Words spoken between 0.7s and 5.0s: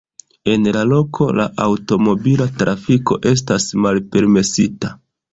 la loko la aŭtomobila trafiko estas malpermesita.